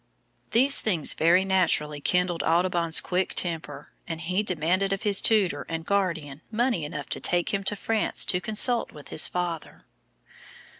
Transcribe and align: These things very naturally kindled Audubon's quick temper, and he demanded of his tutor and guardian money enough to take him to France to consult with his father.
These 0.49 0.81
things 0.81 1.13
very 1.13 1.45
naturally 1.45 2.01
kindled 2.01 2.41
Audubon's 2.41 2.99
quick 2.99 3.35
temper, 3.35 3.91
and 4.07 4.19
he 4.19 4.41
demanded 4.41 4.91
of 4.91 5.03
his 5.03 5.21
tutor 5.21 5.63
and 5.69 5.85
guardian 5.85 6.41
money 6.49 6.83
enough 6.85 7.07
to 7.09 7.19
take 7.19 7.53
him 7.53 7.63
to 7.65 7.75
France 7.75 8.25
to 8.25 8.41
consult 8.41 8.91
with 8.91 9.09
his 9.09 9.27
father. 9.27 9.85